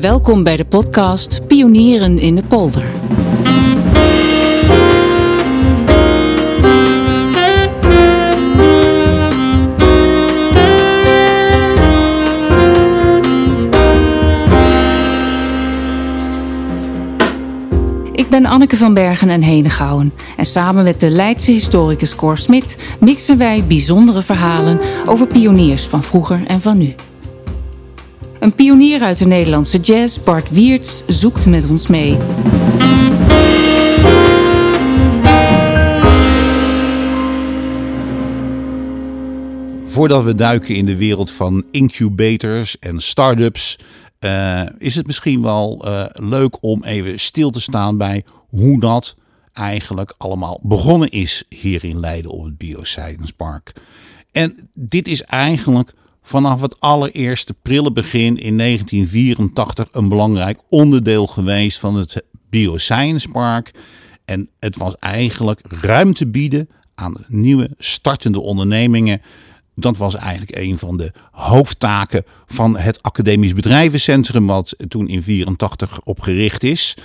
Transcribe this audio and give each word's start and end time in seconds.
Welkom 0.00 0.42
bij 0.42 0.56
de 0.56 0.64
podcast 0.64 1.46
Pionieren 1.46 2.18
in 2.18 2.34
de 2.34 2.42
Polder. 2.42 2.84
Ik 18.12 18.30
ben 18.30 18.46
Anneke 18.46 18.76
van 18.76 18.94
Bergen 18.94 19.28
en 19.28 19.42
Henegouwen 19.42 20.12
en 20.36 20.46
samen 20.46 20.84
met 20.84 21.00
de 21.00 21.10
Leidse 21.10 21.50
historicus 21.50 22.14
Cor 22.14 22.38
Smit 22.38 22.96
mixen 23.00 23.38
wij 23.38 23.64
bijzondere 23.64 24.22
verhalen 24.22 24.80
over 25.08 25.26
pioniers 25.26 25.84
van 25.86 26.04
vroeger 26.04 26.46
en 26.46 26.60
van 26.60 26.78
nu. 26.78 26.94
Een 28.48 28.54
pionier 28.54 29.02
uit 29.02 29.18
de 29.18 29.26
Nederlandse 29.26 29.80
jazz, 29.80 30.18
Bart 30.18 30.50
Wiertz, 30.50 31.02
zoekt 31.06 31.46
met 31.46 31.68
ons 31.68 31.86
mee. 31.86 32.16
Voordat 39.86 40.24
we 40.24 40.34
duiken 40.34 40.74
in 40.74 40.86
de 40.86 40.96
wereld 40.96 41.30
van 41.30 41.64
incubators 41.70 42.78
en 42.78 43.00
start-ups, 43.00 43.78
uh, 44.20 44.66
is 44.78 44.94
het 44.94 45.06
misschien 45.06 45.42
wel 45.42 45.86
uh, 45.86 46.04
leuk 46.12 46.56
om 46.60 46.84
even 46.84 47.20
stil 47.20 47.50
te 47.50 47.60
staan 47.60 47.96
bij 47.96 48.24
hoe 48.48 48.80
dat 48.80 49.16
eigenlijk 49.52 50.14
allemaal 50.18 50.60
begonnen 50.62 51.10
is 51.10 51.44
hier 51.48 51.84
in 51.84 52.00
Leiden 52.00 52.30
op 52.30 52.44
het 52.44 52.58
Bioscience 52.58 53.32
Park. 53.32 53.72
En 54.32 54.70
dit 54.74 55.08
is 55.08 55.22
eigenlijk 55.22 55.92
vanaf 56.28 56.60
het 56.60 56.80
allereerste 56.80 57.54
prille 57.54 57.92
begin 57.92 58.38
in 58.38 58.58
1984 58.58 59.88
een 59.90 60.08
belangrijk 60.08 60.60
onderdeel 60.68 61.26
geweest 61.26 61.78
van 61.78 61.94
het 61.94 62.22
Bioscience 62.50 63.28
Park. 63.28 63.74
En 64.24 64.48
het 64.58 64.76
was 64.76 64.96
eigenlijk 64.98 65.60
ruimte 65.68 66.26
bieden 66.26 66.68
aan 66.94 67.24
nieuwe 67.28 67.70
startende 67.78 68.40
ondernemingen. 68.40 69.22
Dat 69.74 69.96
was 69.96 70.14
eigenlijk 70.14 70.58
een 70.58 70.78
van 70.78 70.96
de 70.96 71.12
hoofdtaken 71.30 72.24
van 72.46 72.76
het 72.76 73.02
Academisch 73.02 73.54
Bedrijvencentrum, 73.54 74.46
wat 74.46 74.74
toen 74.88 75.08
in 75.08 75.22
84 75.22 76.00
opgericht 76.04 76.62
is. 76.62 76.96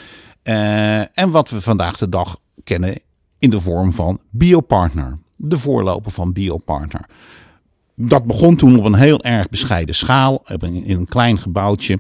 Uh, 0.44 1.18
en 1.18 1.30
wat 1.32 1.50
we 1.50 1.62
vandaag 1.62 1.98
de 1.98 2.10
dag 2.10 2.38
kennen 2.64 3.00
in 3.40 3.50
de 3.50 3.60
vorm 3.60 3.94
van 3.94 4.20
Biopartner, 4.30 5.20
de 5.36 5.58
voorloper 5.58 6.12
van 6.12 6.34
Biopartner 6.34 7.06
dat 7.96 8.26
begon 8.26 8.56
toen 8.56 8.78
op 8.78 8.86
een 8.86 8.96
heel 8.96 9.24
erg 9.24 9.50
bescheiden 9.50 9.96
schaal, 9.96 10.44
in 10.62 10.84
een 10.98 11.08
klein 11.08 11.40
gebouwtje. 11.40 12.00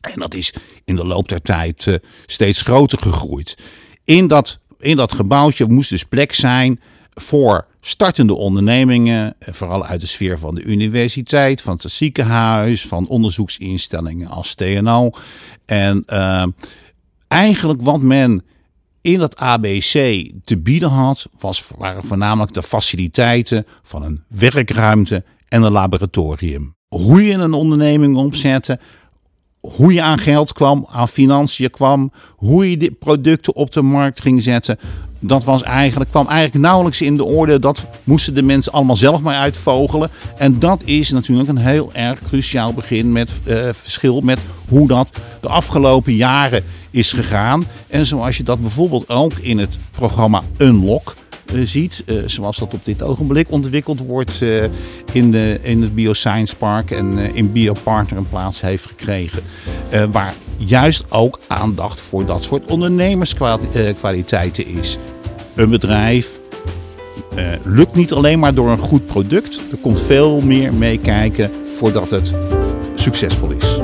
En 0.00 0.20
dat 0.20 0.34
is 0.34 0.54
in 0.84 0.96
de 0.96 1.06
loop 1.06 1.28
der 1.28 1.40
tijd 1.40 1.86
uh, 1.86 1.94
steeds 2.26 2.62
groter 2.62 2.98
gegroeid. 2.98 3.56
In 4.04 4.26
dat, 4.26 4.58
in 4.78 4.96
dat 4.96 5.12
gebouwtje 5.12 5.66
moest 5.66 5.90
dus 5.90 6.04
plek 6.04 6.32
zijn 6.32 6.80
voor 7.14 7.66
startende 7.80 8.34
ondernemingen, 8.34 9.34
eh, 9.38 9.54
vooral 9.54 9.84
uit 9.84 10.00
de 10.00 10.06
sfeer 10.06 10.38
van 10.38 10.54
de 10.54 10.62
universiteit, 10.62 11.62
van 11.62 11.78
het 11.82 11.92
ziekenhuis, 11.92 12.86
van 12.86 13.08
onderzoeksinstellingen 13.08 14.28
als 14.28 14.54
TNO. 14.54 15.10
En 15.64 16.02
uh, 16.06 16.46
eigenlijk 17.28 17.82
wat 17.82 18.00
men 18.00 18.44
in 19.04 19.18
dat 19.18 19.36
ABC 19.36 20.30
te 20.44 20.58
bieden 20.58 20.88
had, 20.88 21.26
was, 21.38 21.64
waren 21.78 22.04
voornamelijk 22.04 22.54
de 22.54 22.62
faciliteiten 22.62 23.66
van 23.82 24.02
een 24.02 24.22
werkruimte 24.28 25.24
en 25.48 25.62
een 25.62 25.72
laboratorium. 25.72 26.74
Hoe 26.88 27.24
je 27.24 27.32
een 27.32 27.52
onderneming 27.52 28.16
opzette, 28.16 28.78
hoe 29.60 29.92
je 29.92 30.02
aan 30.02 30.18
geld 30.18 30.52
kwam, 30.52 30.86
aan 30.90 31.08
financiën 31.08 31.70
kwam, 31.70 32.12
hoe 32.36 32.70
je 32.70 32.76
de 32.76 32.90
producten 32.90 33.54
op 33.54 33.72
de 33.72 33.82
markt 33.82 34.20
ging 34.20 34.42
zetten. 34.42 34.78
Dat 35.26 35.44
was 35.44 35.62
eigenlijk, 35.62 36.10
kwam 36.10 36.28
eigenlijk 36.28 36.64
nauwelijks 36.64 37.00
in 37.00 37.16
de 37.16 37.24
orde. 37.24 37.58
Dat 37.58 37.86
moesten 38.04 38.34
de 38.34 38.42
mensen 38.42 38.72
allemaal 38.72 38.96
zelf 38.96 39.20
maar 39.20 39.38
uitvogelen. 39.38 40.10
En 40.36 40.58
dat 40.58 40.82
is 40.84 41.10
natuurlijk 41.10 41.48
een 41.48 41.56
heel 41.56 41.90
erg 41.92 42.18
cruciaal 42.22 42.72
begin 42.72 43.12
met 43.12 43.30
uh, 43.44 43.68
verschil 43.72 44.20
met 44.20 44.38
hoe 44.68 44.88
dat 44.88 45.08
de 45.40 45.48
afgelopen 45.48 46.14
jaren 46.14 46.64
is 46.90 47.12
gegaan. 47.12 47.64
En 47.86 48.06
zoals 48.06 48.36
je 48.36 48.42
dat 48.42 48.60
bijvoorbeeld 48.60 49.08
ook 49.08 49.32
in 49.32 49.58
het 49.58 49.78
programma 49.90 50.42
Unlock 50.58 51.14
uh, 51.54 51.66
ziet, 51.66 52.02
uh, 52.06 52.22
zoals 52.26 52.56
dat 52.56 52.74
op 52.74 52.84
dit 52.84 53.02
ogenblik 53.02 53.50
ontwikkeld 53.50 54.00
wordt 54.00 54.42
in, 55.12 55.30
de, 55.30 55.58
in 55.62 55.82
het 55.82 55.94
Bioscience 55.94 56.56
Park 56.56 56.90
en 56.90 57.18
in 57.34 57.52
Biopartner 57.52 58.18
een 58.18 58.28
plaats 58.28 58.60
heeft 58.60 58.86
gekregen. 58.86 59.42
waar 60.10 60.34
juist 60.56 61.04
ook 61.08 61.40
aandacht 61.46 62.00
voor 62.00 62.24
dat 62.24 62.42
soort 62.42 62.70
ondernemerskwaliteiten 62.70 64.66
is. 64.66 64.98
Een 65.54 65.70
bedrijf 65.70 66.40
lukt 67.64 67.94
niet 67.94 68.12
alleen 68.12 68.38
maar 68.38 68.54
door 68.54 68.68
een 68.68 68.78
goed 68.78 69.06
product, 69.06 69.62
er 69.70 69.76
komt 69.76 70.00
veel 70.00 70.40
meer 70.40 70.72
meekijken 70.72 71.50
voordat 71.76 72.10
het 72.10 72.32
succesvol 72.94 73.50
is. 73.50 73.78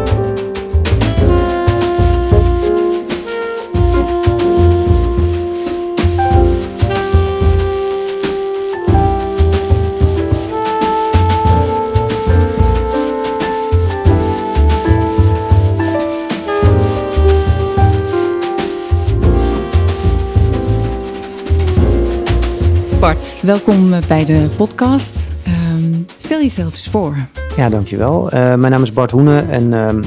Welkom 23.50 23.92
eh, 23.92 24.02
bij 24.08 24.24
de 24.24 24.48
podcast. 24.56 25.30
Um, 25.72 26.06
stel 26.16 26.40
jezelf 26.40 26.72
eens 26.72 26.88
voor. 26.88 27.16
Ja, 27.56 27.68
dankjewel. 27.68 28.24
Uh, 28.24 28.30
mijn 28.54 28.72
naam 28.72 28.82
is 28.82 28.92
Bart 28.92 29.10
Hoenen 29.10 29.50
en 29.50 29.72
um, 29.72 29.98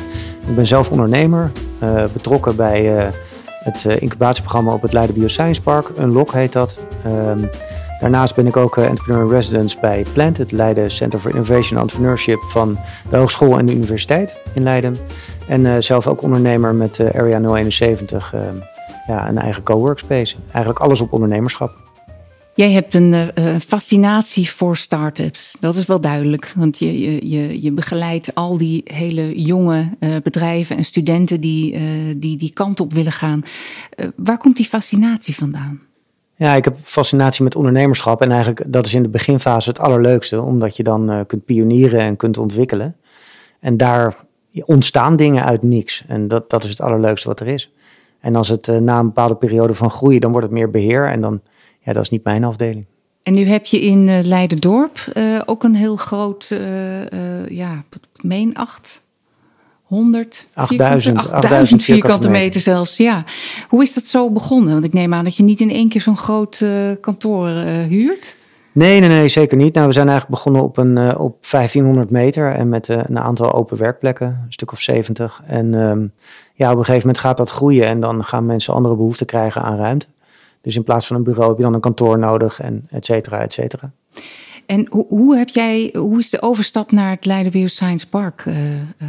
ik 0.47 0.55
ben 0.55 0.65
zelf 0.65 0.89
ondernemer. 0.89 1.51
Uh, 1.83 2.03
betrokken 2.13 2.55
bij 2.55 3.11
het 3.45 3.85
incubatieprogramma 3.85 4.73
op 4.73 4.81
het 4.81 4.93
Leiden 4.93 5.15
Bioscience 5.15 5.61
Park. 5.61 5.89
Unlock 5.99 6.31
heet 6.31 6.53
dat. 6.53 6.79
Um, 7.05 7.49
daarnaast 7.99 8.35
ben 8.35 8.47
ik 8.47 8.57
ook 8.57 8.77
entrepreneur 8.77 9.23
in 9.23 9.29
residence 9.29 9.77
bij 9.79 10.05
Plant, 10.13 10.37
het 10.37 10.51
Leiden 10.51 10.91
Center 10.91 11.19
for 11.19 11.31
Innovation 11.31 11.79
and 11.79 11.81
Entrepreneurship 11.81 12.41
van 12.41 12.77
de 13.09 13.17
Hogeschool 13.17 13.57
en 13.57 13.65
de 13.65 13.73
Universiteit 13.73 14.37
in 14.53 14.63
Leiden. 14.63 14.97
En 15.47 15.83
zelf 15.83 16.07
ook 16.07 16.21
ondernemer 16.21 16.75
met 16.75 16.99
Area 17.13 17.39
071, 17.39 18.33
ja, 19.07 19.29
een 19.29 19.37
eigen 19.37 19.63
co-workspace. 19.63 20.35
Eigenlijk 20.51 20.79
alles 20.79 21.01
op 21.01 21.13
ondernemerschap. 21.13 21.82
Jij 22.55 22.71
hebt 22.71 22.93
een 22.93 23.13
uh, 23.13 23.55
fascinatie 23.67 24.49
voor 24.49 24.77
start-ups. 24.77 25.55
Dat 25.59 25.75
is 25.75 25.85
wel 25.85 26.01
duidelijk. 26.01 26.53
Want 26.55 26.79
je, 26.79 27.29
je, 27.29 27.61
je, 27.61 27.71
begeleidt 27.71 28.35
al 28.35 28.57
die 28.57 28.81
hele 28.85 29.41
jonge 29.41 29.89
uh, 29.99 30.15
bedrijven 30.23 30.77
en 30.77 30.83
studenten 30.85 31.41
die, 31.41 31.73
uh, 31.73 31.81
die 32.17 32.37
die 32.37 32.53
kant 32.53 32.79
op 32.79 32.93
willen 32.93 33.11
gaan. 33.11 33.43
waar 34.15 34.37
komt 34.37 34.57
die 34.57 34.65
fascinatie 34.65 35.35
vandaan? 35.35 35.81
Ja, 36.35 36.53
ik 36.53 36.63
heb 36.63 36.77
fascinatie 36.83 37.43
met 37.43 37.55
ondernemerschap. 37.55 38.21
En 38.21 38.31
eigenlijk 38.31 38.63
dat 38.67 38.85
is 38.85 38.93
in 38.93 39.03
de 39.03 39.09
beginfase 39.09 39.69
het 39.69 39.79
allerleukste. 39.79 40.41
Omdat 40.41 40.77
je 40.77 40.83
dan 40.83 41.23
kunt 41.27 41.45
pionieren 41.45 41.99
en 41.99 42.15
kunt 42.15 42.37
ontwikkelen. 42.37 42.95
En 43.59 43.77
daar 43.77 44.15
ontstaan 44.65 45.15
dingen 45.15 45.45
uit 45.45 45.63
niks. 45.63 46.03
En 46.07 46.27
dat, 46.27 46.49
dat 46.49 46.63
is 46.63 46.69
het 46.69 46.81
allerleukste 46.81 47.27
wat 47.27 47.39
er 47.39 47.47
is. 47.47 47.71
En 48.19 48.35
als 48.35 48.49
het 48.49 48.67
na 48.67 48.99
een 48.99 49.05
bepaalde 49.05 49.35
periode 49.35 49.73
van 49.73 49.89
groei, 49.89 50.19
dan 50.19 50.31
wordt 50.31 50.45
het 50.45 50.55
meer 50.55 50.71
beheer. 50.71 51.07
En 51.07 51.21
dan 51.21 51.41
ja, 51.83 51.93
dat 51.93 52.03
is 52.03 52.09
niet 52.09 52.23
mijn 52.23 52.43
afdeling. 52.43 52.85
En 53.23 53.33
nu 53.33 53.45
heb 53.45 53.65
je 53.65 53.81
in 53.81 54.07
uh, 54.07 54.19
Leiderdorp 54.23 55.11
uh, 55.13 55.41
ook 55.45 55.63
een 55.63 55.75
heel 55.75 55.95
groot, 55.95 56.49
uh, 56.51 57.49
ja, 57.49 57.83
meen 58.21 58.55
800 58.55 60.47
8000, 60.53 61.31
8000 61.31 61.83
vierkante 61.83 62.29
meter. 62.29 62.43
meter 62.43 62.61
zelfs. 62.61 62.97
Ja. 62.97 63.25
Hoe 63.69 63.81
is 63.81 63.93
dat 63.93 64.03
zo 64.03 64.31
begonnen? 64.31 64.73
Want 64.73 64.85
ik 64.85 64.93
neem 64.93 65.13
aan 65.13 65.23
dat 65.23 65.35
je 65.35 65.43
niet 65.43 65.59
in 65.59 65.69
één 65.69 65.89
keer 65.89 66.01
zo'n 66.01 66.17
groot 66.17 66.65
kantoor 67.01 67.47
huurt. 67.47 68.35
Nee, 68.71 68.99
nee, 68.99 69.09
nee, 69.09 69.27
zeker 69.27 69.57
niet. 69.57 69.73
Nou, 69.73 69.87
we 69.87 69.93
zijn 69.93 70.07
eigenlijk 70.09 70.37
begonnen 70.37 70.63
op, 70.63 70.77
een, 70.77 71.17
op 71.17 71.45
1500 71.51 72.11
meter 72.11 72.51
en 72.53 72.69
met 72.69 72.87
een 72.87 73.19
aantal 73.19 73.53
open 73.53 73.77
werkplekken, 73.77 74.27
een 74.27 74.53
stuk 74.53 74.71
of 74.71 74.79
70. 74.79 75.41
En 75.45 75.73
um, 75.73 76.11
ja, 76.53 76.71
op 76.71 76.77
een 76.77 76.85
gegeven 76.85 77.07
moment 77.07 77.23
gaat 77.23 77.37
dat 77.37 77.49
groeien 77.49 77.85
en 77.85 77.99
dan 77.99 78.23
gaan 78.23 78.45
mensen 78.45 78.73
andere 78.73 78.95
behoeften 78.95 79.25
krijgen 79.25 79.61
aan 79.61 79.77
ruimte. 79.77 80.05
Dus 80.63 80.75
in 80.75 80.83
plaats 80.83 81.07
van 81.07 81.15
een 81.15 81.23
bureau 81.23 81.47
heb 81.47 81.57
je 81.57 81.63
dan 81.63 81.73
een 81.73 81.79
kantoor 81.79 82.19
nodig 82.19 82.61
en 82.61 82.87
et 82.89 83.05
cetera, 83.05 83.39
et 83.41 83.53
cetera. 83.53 83.91
En 84.65 84.87
hoe, 84.89 85.05
hoe, 85.07 85.37
heb 85.37 85.49
jij, 85.49 85.93
hoe 85.97 86.19
is 86.19 86.29
de 86.29 86.41
overstap 86.41 86.91
naar 86.91 87.09
het 87.09 87.25
Leiden 87.25 87.51
Bioscience 87.51 88.09
Park 88.09 88.45
uh, 88.45 88.55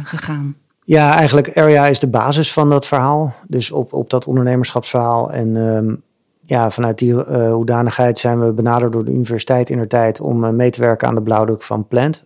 gegaan? 0.03 0.55
Ja, 0.83 1.15
eigenlijk 1.15 1.57
Area 1.57 1.85
is 1.87 1.99
de 1.99 2.07
basis 2.07 2.53
van 2.53 2.69
dat 2.69 2.85
verhaal. 2.85 3.33
Dus 3.47 3.71
op, 3.71 3.93
op 3.93 4.09
dat 4.09 4.25
ondernemerschapsverhaal. 4.25 5.31
En 5.31 5.55
um, 5.55 6.01
ja, 6.41 6.69
vanuit 6.69 6.97
die 6.97 7.13
uh, 7.13 7.51
hoedanigheid 7.51 8.17
zijn 8.17 8.45
we 8.45 8.51
benaderd 8.51 8.91
door 8.91 9.05
de 9.05 9.11
universiteit 9.11 9.69
in 9.69 9.79
de 9.79 9.87
tijd 9.87 10.19
om 10.19 10.55
mee 10.55 10.69
te 10.69 10.79
werken 10.79 11.07
aan 11.07 11.15
de 11.15 11.21
blauwdruk 11.21 11.63
van 11.63 11.87
Plant. 11.87 12.23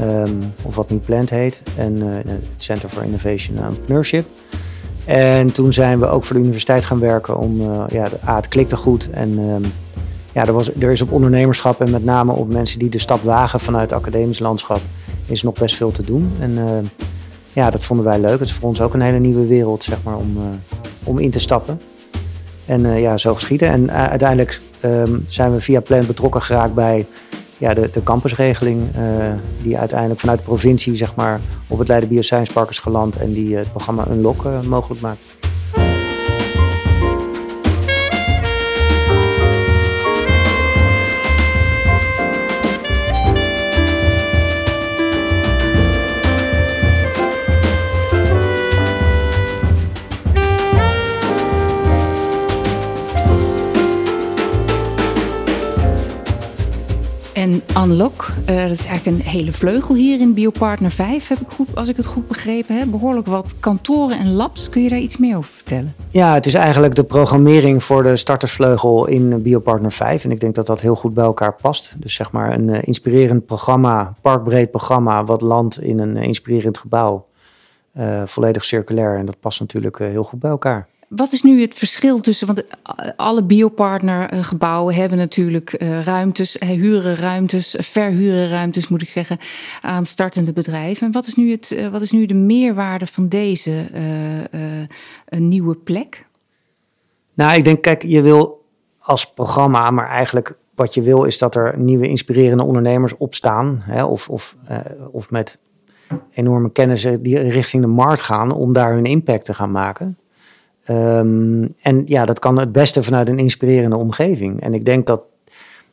Ehm, 0.00 0.32
of 0.62 0.76
wat 0.76 0.90
nu 0.90 0.96
Plant 0.96 1.30
heet. 1.30 1.62
En 1.76 2.00
het 2.00 2.42
Center 2.56 2.88
for 2.88 3.04
Innovation 3.04 3.58
and 3.58 3.66
Entrepreneurship. 3.66 4.26
En 5.04 5.52
toen 5.52 5.72
zijn 5.72 5.98
we 5.98 6.06
ook 6.06 6.24
voor 6.24 6.34
de 6.36 6.42
universiteit 6.42 6.84
gaan 6.84 6.98
werken 6.98 7.38
om, 7.38 7.60
ja, 7.88 8.08
ah, 8.24 8.36
het 8.36 8.48
klikte 8.48 8.76
goed. 8.76 9.10
En 9.10 9.38
ehm, 9.38 9.62
ja, 10.32 10.46
er, 10.46 10.52
was, 10.52 10.74
er 10.74 10.90
is 10.90 11.02
op 11.02 11.12
ondernemerschap 11.12 11.80
en 11.80 11.90
met 11.90 12.04
name 12.04 12.32
op 12.32 12.52
mensen 12.52 12.78
die 12.78 12.88
de 12.88 12.98
stap 12.98 13.22
wagen 13.22 13.60
vanuit 13.60 13.90
het 13.90 14.00
academisch 14.00 14.38
landschap, 14.38 14.80
is 15.26 15.42
nog 15.42 15.54
best 15.54 15.76
veel 15.76 15.90
te 15.90 16.02
doen. 16.02 16.32
En 16.40 16.58
ja, 17.52 17.70
dat 17.70 17.84
vonden 17.84 18.06
wij 18.06 18.18
leuk. 18.18 18.38
Het 18.38 18.48
is 18.48 18.52
voor 18.52 18.68
ons 18.68 18.80
ook 18.80 18.94
een 18.94 19.00
hele 19.00 19.18
nieuwe 19.18 19.46
wereld, 19.46 19.82
zeg 19.82 19.98
maar, 20.02 20.16
om, 20.16 20.38
om 21.04 21.18
in 21.18 21.30
te 21.30 21.40
stappen. 21.40 21.80
En 22.66 22.84
uh, 22.84 23.00
ja, 23.00 23.16
zo 23.16 23.34
geschieden. 23.34 23.68
En 23.68 23.90
uiteindelijk 23.90 24.60
um, 24.84 25.24
zijn 25.28 25.52
we 25.52 25.60
via 25.60 25.80
Plan 25.80 26.06
betrokken 26.06 26.42
geraakt 26.42 26.74
bij 26.74 27.06
ja, 27.58 27.74
de, 27.74 27.90
de 27.92 28.02
campusregeling. 28.02 28.82
Uh, 28.96 29.32
die 29.62 29.78
uiteindelijk 29.78 30.20
vanuit 30.20 30.38
de 30.38 30.44
provincie 30.44 30.96
zeg 30.96 31.14
maar, 31.14 31.40
op 31.66 31.78
het 31.78 31.88
Leiden 31.88 32.08
Bioscience 32.08 32.52
Park 32.52 32.70
is 32.70 32.78
geland. 32.78 33.16
En 33.16 33.32
die 33.32 33.56
het 33.56 33.70
programma 33.70 34.06
Unlock 34.10 34.44
mogelijk 34.66 35.00
maakt. 35.00 35.22
En 57.44 57.62
Unlock, 57.76 58.28
uh, 58.40 58.46
dat 58.46 58.70
is 58.70 58.86
eigenlijk 58.86 59.06
een 59.06 59.30
hele 59.30 59.52
vleugel 59.52 59.94
hier 59.94 60.20
in 60.20 60.34
Biopartner 60.34 60.90
5, 60.90 61.28
heb 61.28 61.38
ik 61.38 61.48
goed, 61.48 61.74
als 61.74 61.88
ik 61.88 61.96
het 61.96 62.06
goed 62.06 62.28
begrepen 62.28 62.78
heb. 62.78 62.90
Behoorlijk 62.90 63.26
wat 63.26 63.54
kantoren 63.60 64.18
en 64.18 64.32
labs. 64.32 64.68
Kun 64.68 64.82
je 64.82 64.88
daar 64.88 64.98
iets 64.98 65.16
meer 65.16 65.36
over 65.36 65.50
vertellen? 65.54 65.94
Ja, 66.08 66.34
het 66.34 66.46
is 66.46 66.54
eigenlijk 66.54 66.94
de 66.94 67.04
programmering 67.04 67.82
voor 67.82 68.02
de 68.02 68.16
startersvleugel 68.16 69.06
in 69.06 69.42
Biopartner 69.42 69.92
5. 69.92 70.24
En 70.24 70.30
ik 70.30 70.40
denk 70.40 70.54
dat 70.54 70.66
dat 70.66 70.80
heel 70.80 70.94
goed 70.94 71.14
bij 71.14 71.24
elkaar 71.24 71.54
past. 71.54 71.94
Dus 71.96 72.14
zeg 72.14 72.30
maar 72.30 72.52
een 72.52 72.68
uh, 72.68 72.78
inspirerend 72.80 73.46
programma, 73.46 74.14
parkbreed 74.20 74.70
programma, 74.70 75.24
wat 75.24 75.40
landt 75.40 75.82
in 75.82 75.98
een 75.98 76.16
inspirerend 76.16 76.78
gebouw. 76.78 77.26
Volledig 78.24 78.64
circulair. 78.64 79.18
En 79.18 79.26
dat 79.26 79.40
past 79.40 79.60
natuurlijk 79.60 79.98
heel 79.98 80.24
goed 80.24 80.40
bij 80.40 80.50
elkaar. 80.50 80.88
Wat 81.08 81.32
is 81.32 81.42
nu 81.42 81.60
het 81.60 81.74
verschil 81.74 82.20
tussen, 82.20 82.46
want 82.46 82.64
alle 83.16 83.42
biopartnergebouwen 83.42 84.94
hebben 84.94 85.18
natuurlijk 85.18 85.72
eh, 85.72 86.02
ruimtes, 86.02 86.58
eh, 86.58 86.68
huren 86.68 87.16
ruimtes, 87.16 87.76
verhuren 87.78 88.48
ruimtes 88.48 88.88
moet 88.88 89.02
ik 89.02 89.10
zeggen, 89.10 89.38
aan 89.82 90.06
startende 90.06 90.52
bedrijven. 90.52 91.06
En 91.06 91.12
wat 91.12 91.26
is 91.26 91.34
nu, 91.34 91.50
het, 91.50 91.72
eh, 91.72 91.88
wat 91.88 92.00
is 92.00 92.10
nu 92.10 92.26
de 92.26 92.34
meerwaarde 92.34 93.06
van 93.06 93.28
deze 93.28 93.84
nieuwe 95.28 95.74
plek? 95.74 96.26
Nou, 97.34 97.56
ik 97.56 97.64
denk, 97.64 97.82
kijk, 97.82 98.02
je 98.02 98.22
wil 98.22 98.64
als 98.98 99.32
programma, 99.32 99.90
maar 99.90 100.08
eigenlijk 100.08 100.56
wat 100.74 100.94
je 100.94 101.02
wil 101.02 101.24
is 101.24 101.38
dat 101.38 101.54
er 101.54 101.78
nieuwe 101.78 102.08
inspirerende 102.08 102.64
ondernemers 102.64 103.16
opstaan. 103.16 103.82
Hè, 103.82 104.04
of, 104.04 104.28
of, 104.28 104.56
of 105.10 105.30
met 105.30 105.58
enorme 106.30 106.72
kennis 106.72 107.08
die 107.20 107.38
richting 107.38 107.82
de 107.82 107.88
markt 107.88 108.20
gaan 108.20 108.52
om 108.52 108.72
daar 108.72 108.92
hun 108.92 109.06
impact 109.06 109.44
te 109.44 109.54
gaan 109.54 109.70
maken. 109.70 110.18
Um, 110.90 111.74
en 111.82 112.02
ja, 112.04 112.24
dat 112.24 112.38
kan 112.38 112.58
het 112.58 112.72
beste 112.72 113.02
vanuit 113.02 113.28
een 113.28 113.38
inspirerende 113.38 113.96
omgeving. 113.96 114.60
En 114.60 114.74
ik 114.74 114.84
denk 114.84 115.06
dat, 115.06 115.22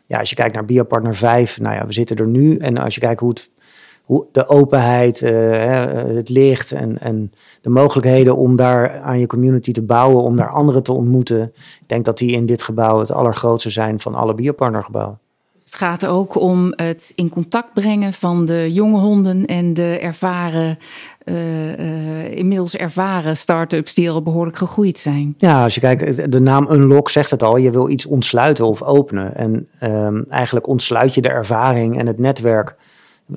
ja, 0.06 0.20
als 0.20 0.30
je 0.30 0.36
kijkt 0.36 0.56
naar 0.56 0.66
Biopartner 0.66 1.16
5, 1.16 1.60
nou 1.60 1.76
ja, 1.76 1.86
we 1.86 1.94
zitten 1.94 2.18
er 2.18 2.28
nu. 2.28 2.58
En 2.58 2.78
als 2.78 2.96
je 2.96 3.02
kijkt 3.02 3.20
hoe, 3.20 3.34
de 4.32 4.48
openheid, 4.48 5.22
uh, 5.22 5.32
het 5.94 6.30
licht 6.30 6.72
en, 6.72 7.00
en 7.00 7.32
de 7.62 7.70
mogelijkheden 7.70 8.36
om 8.36 8.56
daar 8.56 9.00
aan 9.00 9.20
je 9.20 9.28
community 9.28 9.72
te 9.72 9.84
bouwen, 9.84 10.24
om 10.24 10.36
daar 10.36 10.50
anderen 10.50 10.84
te 10.84 10.94
ontmoeten. 10.94 11.42
Ik 11.56 11.88
denk 11.88 12.06
dat 12.06 12.18
die 12.18 12.32
in 12.32 12.46
dit 12.46 12.64
gebouw 12.64 13.00
het 13.00 13.12
allergrootste 13.12 13.70
zijn 13.70 14.00
van 14.00 14.16
alle 14.16 14.34
Biopartnergebouwen. 14.34 15.20
Het 15.72 15.80
gaat 15.80 16.06
ook 16.06 16.36
om 16.36 16.74
het 16.76 17.12
in 17.16 17.30
contact 17.30 17.74
brengen 17.74 18.14
van 18.14 18.46
de 18.46 18.74
jonge 18.74 19.00
honden 19.00 19.46
en 19.46 19.74
de 19.74 20.00
ervaren, 20.00 20.78
uh, 21.26 21.80
uh, 21.80 22.38
inmiddels 22.38 22.76
ervaren 22.76 23.38
start-ups 23.38 23.94
die 23.94 24.10
al 24.10 24.22
behoorlijk 24.22 24.58
gegroeid 24.58 25.00
zijn. 25.00 25.34
Ja, 25.38 25.64
als 25.64 25.76
je 25.76 25.82
kijkt, 25.82 26.32
de 26.32 26.40
naam 26.40 26.68
Unlock 26.72 27.10
zegt 27.10 27.32
het 27.32 27.44
al, 27.44 27.58
je 27.58 27.72
wil 27.72 27.90
iets 27.90 28.06
ontsluiten 28.06 28.68
of 28.68 28.82
openen. 28.82 29.36
En 29.36 29.68
um, 29.84 30.26
eigenlijk 30.30 30.68
ontsluit 30.68 31.14
je 31.14 31.22
de 31.22 31.30
ervaring 31.30 31.98
en 31.98 32.08
het 32.08 32.20
netwerk 32.20 32.76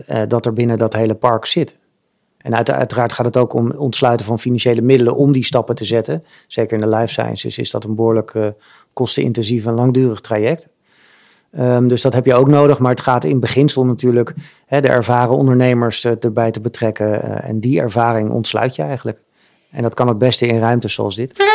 uh, 0.09 0.23
dat 0.29 0.47
er 0.47 0.53
binnen 0.53 0.79
dat 0.79 0.93
hele 0.93 1.15
park 1.15 1.47
zit. 1.47 1.79
En 2.39 2.55
uiteraard 2.55 3.13
gaat 3.13 3.27
het 3.27 3.37
ook 3.37 3.53
om 3.53 3.71
ontsluiten 3.71 4.27
van 4.27 4.39
financiële 4.39 4.83
middelen 4.83 5.17
om 5.17 5.33
die 5.33 5.45
stappen 5.45 5.75
te 5.75 5.85
zetten. 5.85 6.25
Zeker 6.47 6.75
in 6.75 6.91
de 6.91 6.97
life 6.97 7.09
sciences 7.09 7.59
is 7.59 7.71
dat 7.71 7.85
een 7.85 7.95
behoorlijk 7.95 8.35
kostenintensief 8.93 9.67
en 9.67 9.75
langdurig 9.75 10.21
traject. 10.21 10.69
Um, 11.59 11.89
dus 11.89 12.03
dat 12.03 12.13
heb 12.13 12.27
je 12.27 12.35
ook 12.35 12.49
nodig. 12.49 12.79
Maar 12.79 12.91
het 12.91 13.01
gaat 13.01 13.25
in 13.25 13.41
beginsel 13.41 13.85
natuurlijk 13.85 14.35
hè, 14.67 14.81
de 14.81 14.89
ervaren 14.89 15.37
ondernemers 15.37 16.05
uh, 16.05 16.13
erbij 16.21 16.51
te 16.51 16.61
betrekken. 16.61 17.09
Uh, 17.09 17.49
en 17.49 17.61
die 17.61 17.81
ervaring 17.81 18.31
ontsluit 18.31 18.77
je 18.77 18.83
eigenlijk. 18.83 19.19
En 19.71 19.83
dat 19.83 19.95
kan 19.95 20.09
het 20.09 20.19
beste 20.19 20.47
in 20.47 20.59
ruimtes 20.59 20.95
zoals 20.95 21.17
dit. 21.17 21.54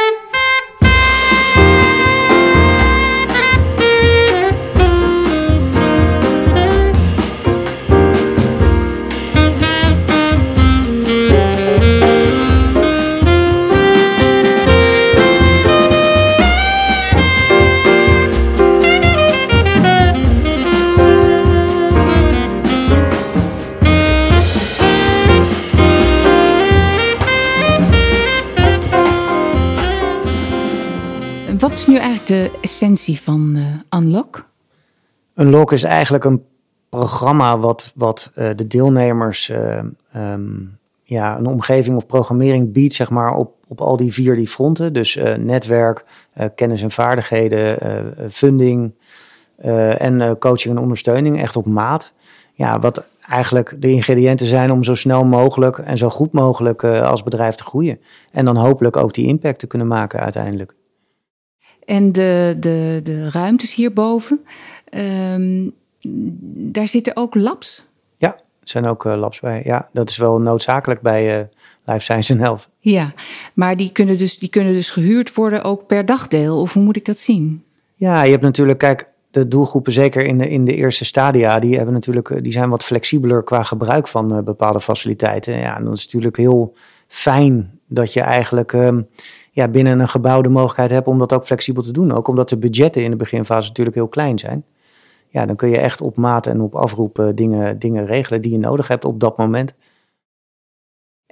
Is 31.79 31.87
nu 31.87 31.95
eigenlijk 31.95 32.27
de 32.27 32.59
essentie 32.61 33.21
van 33.21 33.53
uh, 33.55 33.99
Unlock? 33.99 34.49
Unlock 35.35 35.71
is 35.71 35.83
eigenlijk 35.83 36.23
een 36.23 36.43
programma 36.89 37.57
wat, 37.57 37.91
wat 37.95 38.31
uh, 38.35 38.49
de 38.55 38.67
deelnemers 38.67 39.49
uh, 39.49 39.79
um, 40.15 40.77
ja, 41.03 41.37
een 41.37 41.45
omgeving 41.45 41.95
of 41.95 42.05
programmering 42.05 42.71
biedt, 42.71 42.93
zeg 42.93 43.09
maar, 43.09 43.35
op, 43.35 43.53
op 43.67 43.81
al 43.81 43.97
die 43.97 44.13
vier 44.13 44.35
die 44.35 44.47
fronten. 44.47 44.93
Dus 44.93 45.19
netwerk, 45.37 46.05
kennis 46.55 46.81
en 46.81 46.91
vaardigheden, 46.91 47.77
funding 48.31 48.93
en 49.97 50.37
coaching 50.39 50.75
en 50.75 50.81
ondersteuning, 50.81 51.41
echt 51.41 51.55
op 51.55 51.65
maat. 51.65 52.13
Ja, 52.53 52.79
wat 52.79 53.05
eigenlijk 53.27 53.75
de 53.79 53.89
ingrediënten 53.89 54.47
zijn 54.47 54.71
om 54.71 54.83
zo 54.83 54.95
snel 54.95 55.25
mogelijk 55.25 55.77
en 55.77 55.97
zo 55.97 56.09
goed 56.09 56.31
mogelijk 56.31 56.83
als 56.83 57.23
bedrijf 57.23 57.55
te 57.55 57.63
groeien. 57.63 57.99
En 58.31 58.45
dan 58.45 58.55
hopelijk 58.55 58.97
ook 58.97 59.13
die 59.13 59.27
impact 59.27 59.59
te 59.59 59.67
kunnen 59.67 59.87
maken 59.87 60.19
uiteindelijk. 60.19 60.77
En 61.89 62.11
de, 62.11 62.55
de, 62.59 62.99
de 63.03 63.29
ruimtes 63.29 63.75
hierboven, 63.75 64.39
um, 64.91 65.73
daar 66.71 66.87
zitten 66.87 67.15
ook 67.15 67.35
labs? 67.35 67.89
Ja, 68.17 68.33
er 68.33 68.41
zijn 68.67 68.85
ook 68.85 69.05
uh, 69.05 69.15
labs 69.17 69.39
bij. 69.39 69.61
Ja, 69.65 69.89
dat 69.93 70.09
is 70.09 70.17
wel 70.17 70.39
noodzakelijk 70.39 71.01
bij 71.01 71.39
uh, 71.39 71.45
Life 71.85 71.99
Science 71.99 72.33
en 72.33 72.39
Health. 72.39 72.69
Ja, 72.79 73.13
maar 73.53 73.77
die 73.77 73.91
kunnen, 73.91 74.17
dus, 74.17 74.37
die 74.37 74.49
kunnen 74.49 74.73
dus 74.73 74.89
gehuurd 74.89 75.33
worden 75.33 75.63
ook 75.63 75.87
per 75.87 76.05
dagdeel? 76.05 76.59
Of 76.59 76.73
hoe 76.73 76.83
moet 76.83 76.95
ik 76.95 77.05
dat 77.05 77.17
zien? 77.17 77.63
Ja, 77.95 78.23
je 78.23 78.31
hebt 78.31 78.43
natuurlijk, 78.43 78.79
kijk, 78.79 79.07
de 79.31 79.47
doelgroepen, 79.47 79.91
zeker 79.91 80.25
in 80.25 80.37
de, 80.37 80.49
in 80.49 80.65
de 80.65 80.75
eerste 80.75 81.05
stadia, 81.05 81.59
die, 81.59 81.75
hebben 81.75 81.93
natuurlijk, 81.93 82.29
eh, 82.29 82.41
die 82.41 82.51
zijn 82.51 82.69
wat 82.69 82.83
flexibeler 82.83 83.43
qua 83.43 83.63
gebruik 83.63 84.07
van 84.07 84.35
uh, 84.35 84.43
bepaalde 84.43 84.81
faciliteiten. 84.81 85.57
Ja, 85.57 85.77
en 85.77 85.83
dat 85.83 85.95
is 85.95 86.05
natuurlijk 86.05 86.37
heel 86.37 86.73
fijn 87.09 87.79
dat 87.87 88.13
je 88.13 88.21
eigenlijk 88.21 88.73
um, 88.73 89.07
ja, 89.51 89.67
binnen 89.67 89.99
een 89.99 90.09
gebouw 90.09 90.41
de 90.41 90.49
mogelijkheid 90.49 90.89
hebt 90.89 91.07
om 91.07 91.19
dat 91.19 91.33
ook 91.33 91.45
flexibel 91.45 91.83
te 91.83 91.91
doen. 91.91 92.11
Ook 92.11 92.27
omdat 92.27 92.49
de 92.49 92.57
budgetten 92.57 93.03
in 93.03 93.11
de 93.11 93.17
beginfase 93.17 93.67
natuurlijk 93.67 93.95
heel 93.95 94.07
klein 94.07 94.39
zijn. 94.39 94.65
Ja, 95.27 95.45
dan 95.45 95.55
kun 95.55 95.69
je 95.69 95.77
echt 95.77 96.01
op 96.01 96.17
maat 96.17 96.47
en 96.47 96.61
op 96.61 96.75
afroep 96.75 97.31
dingen, 97.35 97.79
dingen 97.79 98.05
regelen 98.05 98.41
die 98.41 98.51
je 98.51 98.57
nodig 98.57 98.87
hebt 98.87 99.05
op 99.05 99.19
dat 99.19 99.37
moment. 99.37 99.73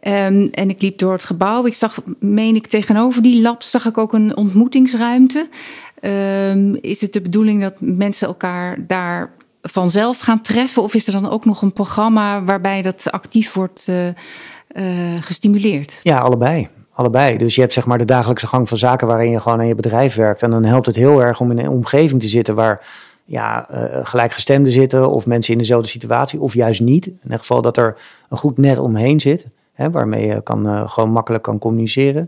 Um, 0.03 0.43
en 0.43 0.69
ik 0.69 0.81
liep 0.81 0.98
door 0.98 1.12
het 1.12 1.24
gebouw. 1.24 1.65
Ik 1.65 1.74
zag, 1.74 2.01
meen 2.19 2.55
ik, 2.55 2.67
tegenover 2.67 3.22
die 3.22 3.41
lab 3.41 3.63
zag 3.63 3.86
ik 3.86 3.98
ook 3.98 4.13
een 4.13 4.38
ontmoetingsruimte. 4.38 5.50
Um, 6.01 6.75
is 6.75 7.01
het 7.01 7.13
de 7.13 7.22
bedoeling 7.22 7.62
dat 7.62 7.74
mensen 7.79 8.27
elkaar 8.27 8.88
daar 8.88 9.31
vanzelf 9.62 10.19
gaan 10.19 10.41
treffen? 10.41 10.84
Of 10.84 10.93
is 10.93 11.07
er 11.07 11.13
dan 11.13 11.29
ook 11.29 11.46
nog 11.46 11.62
een 11.62 11.74
programma 11.74 12.43
waarbij 12.43 12.81
dat 12.81 13.12
actief 13.12 13.53
wordt 13.53 13.86
uh, 13.89 14.07
gestimuleerd? 15.21 16.00
Ja, 16.03 16.19
allebei 16.19 16.69
allebei. 16.97 17.38
Dus 17.38 17.55
je 17.55 17.62
hebt 17.62 17.74
zeg 17.74 17.86
maar 17.86 17.97
de 17.97 18.05
dagelijkse 18.05 18.47
gang 18.47 18.67
van 18.67 18.77
zaken 18.77 19.07
waarin 19.07 19.29
je 19.29 19.39
gewoon 19.39 19.59
aan 19.59 19.67
je 19.67 19.75
bedrijf 19.75 20.15
werkt. 20.15 20.43
En 20.43 20.51
dan 20.51 20.63
helpt 20.63 20.86
het 20.86 20.95
heel 20.95 21.24
erg 21.24 21.39
om 21.39 21.51
in 21.51 21.59
een 21.59 21.69
omgeving 21.69 22.21
te 22.21 22.27
zitten 22.27 22.55
waar 22.55 22.88
ja, 23.25 23.67
uh, 23.71 23.83
gelijkgestemden 24.03 24.71
zitten 24.71 25.09
of 25.09 25.25
mensen 25.25 25.53
in 25.53 25.59
dezelfde 25.59 25.88
situatie, 25.88 26.39
of 26.39 26.53
juist 26.53 26.81
niet. 26.81 27.07
In 27.07 27.19
ieder 27.24 27.39
geval 27.39 27.62
dat 27.62 27.77
er 27.77 27.97
een 28.29 28.38
goed 28.38 28.57
net 28.57 28.79
omheen 28.79 29.19
zit, 29.19 29.47
hè, 29.74 29.91
waarmee 29.91 30.27
je 30.27 30.41
kan, 30.41 30.67
uh, 30.67 30.89
gewoon 30.89 31.09
makkelijk 31.09 31.43
kan 31.43 31.59
communiceren 31.59 32.27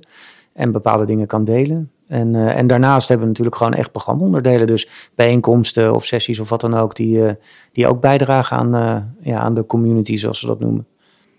en 0.53 0.71
bepaalde 0.71 1.05
dingen 1.05 1.27
kan 1.27 1.43
delen. 1.43 1.91
En, 2.07 2.35
en 2.35 2.67
daarnaast 2.67 3.07
hebben 3.07 3.25
we 3.25 3.31
natuurlijk 3.31 3.57
gewoon 3.57 3.73
echt 3.73 3.91
programmaonderdelen, 3.91 4.67
dus 4.67 4.89
bijeenkomsten 5.15 5.93
of 5.95 6.05
sessies 6.05 6.39
of 6.39 6.49
wat 6.49 6.61
dan 6.61 6.73
ook, 6.73 6.95
die, 6.95 7.37
die 7.71 7.87
ook 7.87 8.01
bijdragen 8.01 8.57
aan, 8.57 9.15
ja, 9.21 9.39
aan 9.39 9.53
de 9.53 9.65
community, 9.65 10.17
zoals 10.17 10.41
we 10.41 10.47
dat 10.47 10.59
noemen. 10.59 10.85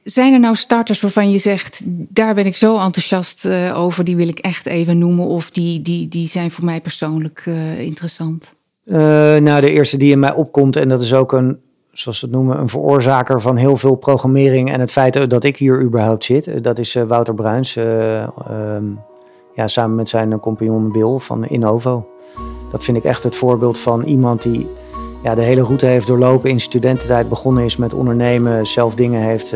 Zijn 0.04 0.32
er 0.32 0.40
nou 0.40 0.54
starters 0.54 1.00
waarvan 1.00 1.30
je 1.30 1.38
zegt, 1.38 1.80
daar 1.86 2.34
ben 2.34 2.46
ik 2.46 2.56
zo 2.56 2.78
enthousiast 2.78 3.48
over, 3.74 4.04
die 4.04 4.16
wil 4.16 4.28
ik 4.28 4.38
echt 4.38 4.66
even 4.66 4.98
noemen, 4.98 5.26
of 5.26 5.50
die, 5.50 5.82
die, 5.82 6.08
die 6.08 6.28
zijn 6.28 6.50
voor 6.50 6.64
mij 6.64 6.80
persoonlijk 6.80 7.44
interessant? 7.78 8.54
Uh, 8.84 8.96
nou, 9.36 9.60
de 9.60 9.70
eerste 9.70 9.96
die 9.96 10.12
in 10.12 10.18
mij 10.18 10.34
opkomt, 10.34 10.76
en 10.76 10.88
dat 10.88 11.02
is 11.02 11.14
ook 11.14 11.32
een, 11.32 11.58
zoals 11.92 12.20
we 12.20 12.26
het 12.26 12.36
noemen, 12.36 12.58
een 12.58 12.68
veroorzaker 12.68 13.40
van 13.40 13.56
heel 13.56 13.76
veel 13.76 13.94
programmering 13.94 14.72
en 14.72 14.80
het 14.80 14.90
feit 14.90 15.30
dat 15.30 15.44
ik 15.44 15.56
hier 15.56 15.82
überhaupt 15.82 16.24
zit, 16.24 16.46
eh, 16.46 16.62
dat 16.62 16.78
is 16.78 16.94
Wouter 16.94 17.34
Bruins, 17.34 17.76
um, 17.76 19.00
ja, 19.54 19.66
samen 19.66 19.96
met 19.96 20.08
zijn 20.08 20.40
compagnon 20.40 20.92
Bill 20.92 21.18
van 21.18 21.46
Innovo. 21.46 22.08
Dat 22.70 22.84
vind 22.84 22.96
ik 22.96 23.04
echt 23.04 23.22
het 23.22 23.36
voorbeeld 23.36 23.78
van 23.78 24.02
iemand 24.02 24.42
die 24.42 24.68
ja, 25.22 25.34
de 25.34 25.42
hele 25.42 25.62
route 25.62 25.86
heeft 25.86 26.06
doorlopen 26.06 26.50
in 26.50 26.60
studententijd, 26.60 27.28
begonnen 27.28 27.64
is 27.64 27.76
met 27.76 27.94
ondernemen, 27.94 28.66
zelf 28.66 28.94
dingen 28.94 29.22
heeft 29.22 29.54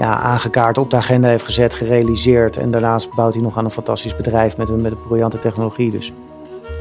ja, 0.00 0.20
aangekaart, 0.20 0.78
op 0.78 0.90
de 0.90 0.96
agenda 0.96 1.28
heeft 1.28 1.44
gezet, 1.44 1.74
gerealiseerd. 1.74 2.56
En 2.56 2.70
daarnaast 2.70 3.14
bouwt 3.14 3.34
hij 3.34 3.42
nog 3.42 3.58
aan 3.58 3.64
een 3.64 3.70
fantastisch 3.70 4.16
bedrijf 4.16 4.56
met 4.56 4.68
een, 4.68 4.80
met 4.80 4.92
een 4.92 5.02
briljante 5.06 5.38
technologie. 5.38 5.90
Dus. 5.90 6.12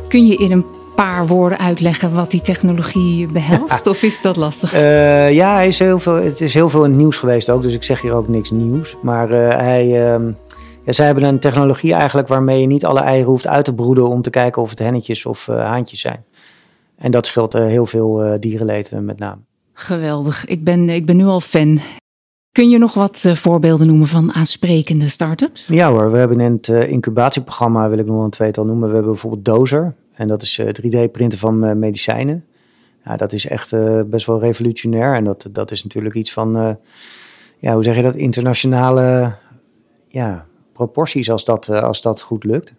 Kun 0.07 0.27
je 0.27 0.35
in 0.35 0.51
een 0.51 0.65
paar 0.95 1.27
woorden 1.27 1.59
uitleggen 1.59 2.13
wat 2.13 2.31
die 2.31 2.41
technologie 2.41 3.27
behelst? 3.27 3.87
of 3.93 4.03
is 4.03 4.21
dat 4.21 4.35
lastig? 4.35 4.73
Uh, 4.73 5.33
ja, 5.33 5.53
hij 5.53 5.67
is 5.67 5.79
heel 5.79 5.99
veel, 5.99 6.13
het 6.13 6.41
is 6.41 6.53
heel 6.53 6.69
veel 6.69 6.83
in 6.83 6.89
het 6.89 6.99
nieuws 6.99 7.17
geweest 7.17 7.49
ook. 7.49 7.61
Dus 7.61 7.73
ik 7.73 7.83
zeg 7.83 8.01
hier 8.01 8.13
ook 8.13 8.27
niks 8.27 8.51
nieuws. 8.51 8.95
Maar 9.01 9.31
uh, 9.31 9.49
hij, 9.49 9.85
uh, 9.85 10.33
ja, 10.83 10.91
zij 10.91 11.05
hebben 11.05 11.23
een 11.23 11.39
technologie 11.39 11.93
eigenlijk 11.93 12.27
waarmee 12.27 12.61
je 12.61 12.67
niet 12.67 12.85
alle 12.85 12.99
eieren 12.99 13.29
hoeft 13.29 13.47
uit 13.47 13.65
te 13.65 13.73
broeden 13.73 14.07
om 14.07 14.21
te 14.21 14.29
kijken 14.29 14.61
of 14.61 14.69
het 14.69 14.79
hennetjes 14.79 15.25
of 15.25 15.47
haantjes 15.47 15.99
zijn. 15.99 16.23
En 16.99 17.11
dat 17.11 17.25
scheelt 17.25 17.53
heel 17.53 17.85
veel 17.85 18.37
dierenleed 18.39 18.91
met 19.01 19.19
name. 19.19 19.41
Geweldig. 19.73 20.45
Ik 20.45 20.63
ben, 20.63 20.89
ik 20.89 21.05
ben 21.05 21.17
nu 21.17 21.25
al 21.25 21.41
fan. 21.41 21.79
Kun 22.51 22.69
je 22.69 22.77
nog 22.77 22.93
wat 22.93 23.31
voorbeelden 23.33 23.87
noemen 23.87 24.07
van 24.07 24.33
aansprekende 24.33 25.09
start-ups? 25.09 25.67
Ja 25.67 25.91
hoor, 25.91 26.11
we 26.11 26.17
hebben 26.17 26.39
in 26.39 26.51
het 26.51 26.67
incubatieprogramma, 26.67 27.89
wil 27.89 27.97
ik 27.97 28.05
nog 28.05 28.15
wel 28.15 28.23
een 28.23 28.29
tweetal 28.29 28.65
noemen. 28.65 28.87
We 28.87 28.93
hebben 28.93 29.11
bijvoorbeeld 29.11 29.45
Dozer. 29.45 29.95
En 30.19 30.27
dat 30.27 30.41
is 30.41 30.61
3D-printen 30.61 31.37
eh, 31.37 31.43
van 31.43 31.63
eh, 31.63 31.75
medicijnen. 31.75 32.45
Ja, 33.05 33.15
dat 33.15 33.33
is 33.33 33.47
echt 33.47 33.73
eh, 33.73 34.01
best 34.05 34.25
wel 34.25 34.39
revolutionair. 34.39 35.15
En 35.15 35.23
dat, 35.23 35.49
dat 35.51 35.71
is 35.71 35.83
natuurlijk 35.83 36.15
iets 36.15 36.33
van, 36.33 36.77
ja, 37.57 37.73
hoe 37.73 37.83
zeg 37.83 37.95
je 37.95 38.01
dat, 38.01 38.15
internationale 38.15 39.35
ja, 40.07 40.45
proporties 40.73 41.31
als 41.31 41.43
dat, 41.43 41.69
als 41.69 42.01
dat 42.01 42.21
goed 42.21 42.43
lukt. 42.43 42.73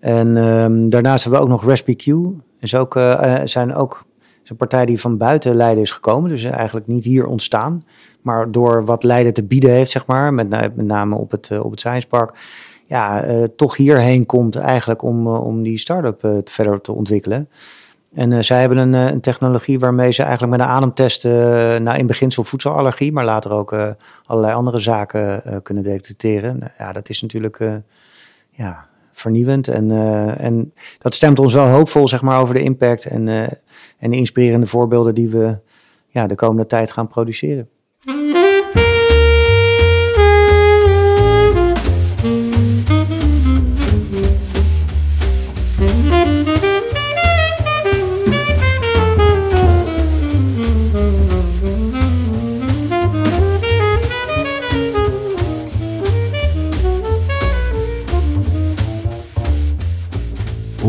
En 0.00 0.36
um, 0.36 0.88
daarnaast 0.88 1.24
hebben 1.24 1.42
we 1.42 1.46
ook 1.46 1.62
nog 1.62 1.70
RespiQ. 1.70 2.14
Is 2.60 2.74
ook, 2.74 2.96
uh, 2.96 3.40
zijn 3.44 3.74
ook 3.74 4.04
een 4.44 4.56
partij 4.56 4.86
die 4.86 5.00
van 5.00 5.16
buiten 5.16 5.54
Leiden 5.54 5.82
is 5.82 5.90
gekomen. 5.90 6.30
Dus 6.30 6.44
eigenlijk 6.44 6.86
niet 6.86 7.04
hier 7.04 7.26
ontstaan. 7.26 7.82
Maar 8.20 8.50
door 8.50 8.84
wat 8.84 9.02
Leiden 9.02 9.32
te 9.32 9.44
bieden 9.44 9.70
heeft, 9.70 9.90
zeg 9.90 10.06
maar. 10.06 10.34
Met, 10.34 10.48
met 10.48 10.86
name 10.86 11.16
op 11.16 11.30
het, 11.30 11.60
op 11.60 11.70
het 11.70 11.80
Science 11.80 12.06
Park 12.06 12.38
ja, 12.86 13.24
toch 13.56 13.76
hierheen 13.76 14.26
komt 14.26 14.56
eigenlijk 14.56 15.02
om, 15.02 15.26
om 15.26 15.62
die 15.62 15.78
start-up 15.78 16.42
verder 16.44 16.80
te 16.80 16.92
ontwikkelen. 16.92 17.48
En 18.14 18.44
zij 18.44 18.60
hebben 18.60 18.78
een, 18.78 18.92
een, 18.92 19.20
technologie 19.20 19.78
waarmee 19.78 20.12
ze 20.12 20.22
eigenlijk 20.22 20.56
met 20.56 20.60
een 20.66 20.74
ademtest, 20.74 21.24
nou 21.24 21.98
in 21.98 22.06
beginsel 22.06 22.44
voedselallergie, 22.44 23.12
maar 23.12 23.24
later 23.24 23.52
ook 23.52 23.76
allerlei 24.26 24.54
andere 24.54 24.78
zaken 24.78 25.42
kunnen 25.62 25.82
detecteren. 25.82 26.58
Nou, 26.58 26.70
ja, 26.78 26.92
dat 26.92 27.08
is 27.08 27.22
natuurlijk 27.22 27.58
ja, 28.50 28.88
vernieuwend 29.20 29.68
en, 29.68 29.90
en 30.38 30.72
dat 30.98 31.14
stemt 31.14 31.38
ons 31.38 31.54
wel 31.54 31.68
hoopvol 31.68 32.08
zeg 32.08 32.22
maar, 32.22 32.40
over 32.40 32.54
de 32.54 32.62
impact 32.62 33.06
en, 33.06 33.28
en 33.98 34.10
de 34.10 34.16
inspirerende 34.16 34.66
voorbeelden 34.66 35.14
die 35.14 35.28
we 35.28 35.58
ja, 36.08 36.26
de 36.26 36.34
komende 36.34 36.66
tijd 36.66 36.92
gaan 36.92 37.08
produceren. 37.08 37.68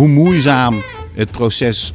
Hoe 0.01 0.10
moeizaam 0.10 0.81
het 1.13 1.31
proces 1.31 1.93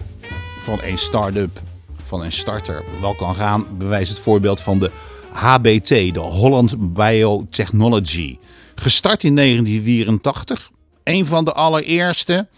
van 0.62 0.78
een 0.82 0.98
start-up, 0.98 1.62
van 2.04 2.22
een 2.22 2.32
starter, 2.32 2.84
wel 3.00 3.14
kan 3.14 3.34
gaan, 3.34 3.66
bewijst 3.78 4.10
het 4.10 4.18
voorbeeld 4.18 4.60
van 4.60 4.78
de 4.78 4.90
HBT, 5.30 5.88
de 5.88 6.18
Holland 6.20 6.92
Biotechnology. 6.92 8.38
Gestart 8.74 9.24
in 9.24 9.36
1984, 9.36 10.70
een 11.04 11.26
van 11.26 11.44
de 11.44 11.52
allereerste. 11.52 12.48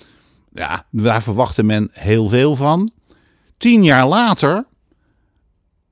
Ja, 0.53 0.87
daar 0.91 1.23
verwachtte 1.23 1.63
men 1.63 1.89
heel 1.93 2.29
veel 2.29 2.57
van. 2.57 2.91
Tien 3.59 3.85
jaar 3.85 4.07
later 4.07 4.67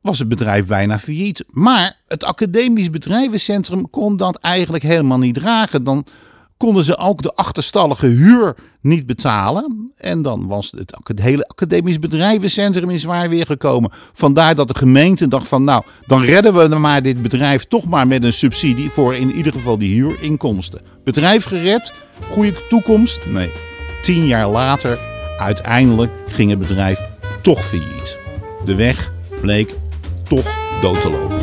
was 0.00 0.18
het 0.18 0.28
bedrijf 0.28 0.66
bijna 0.66 0.98
failliet. 0.98 1.44
Maar 1.50 2.02
het 2.08 2.24
academisch 2.24 2.90
bedrijvencentrum 2.90 3.90
kon 3.90 4.16
dat 4.16 4.36
eigenlijk 4.36 4.84
helemaal 4.84 5.18
niet 5.18 5.34
dragen. 5.34 5.84
Dan 5.84 6.06
konden 6.56 6.84
ze 6.84 6.96
ook 6.96 7.22
de 7.22 7.34
achterstallige 7.34 8.06
huur 8.06 8.56
niet 8.80 9.06
betalen. 9.06 9.92
En 9.96 10.22
dan 10.22 10.46
was 10.46 10.70
het, 10.76 11.20
hele 11.20 11.48
academisch 11.48 11.98
bedrijvencentrum 11.98 12.90
in 12.90 13.00
zwaar 13.00 13.28
weer 13.28 13.46
gekomen. 13.46 13.90
Vandaar 14.12 14.54
dat 14.54 14.68
de 14.68 14.76
gemeente 14.76 15.28
dacht 15.28 15.48
van 15.48 15.64
nou, 15.64 15.82
dan 16.06 16.22
redden 16.22 16.68
we 16.68 16.76
maar 16.76 17.02
dit 17.02 17.22
bedrijf 17.22 17.64
toch 17.64 17.86
maar 17.86 18.06
met 18.06 18.24
een 18.24 18.32
subsidie 18.32 18.90
voor 18.90 19.14
in 19.14 19.32
ieder 19.32 19.52
geval 19.52 19.78
die 19.78 19.94
huurinkomsten. 19.94 20.80
Bedrijf 21.04 21.44
gered, 21.44 21.92
goede 22.30 22.54
toekomst? 22.68 23.26
Nee. 23.26 23.50
Tien 24.02 24.26
jaar 24.26 24.48
later, 24.48 24.98
uiteindelijk 25.38 26.12
ging 26.26 26.50
het 26.50 26.58
bedrijf 26.58 27.00
toch 27.42 27.64
failliet. 27.64 28.18
De 28.64 28.74
weg 28.74 29.12
bleek 29.40 29.74
toch 30.28 30.54
dood 30.80 31.00
te 31.00 31.10
lopen. 31.10 31.35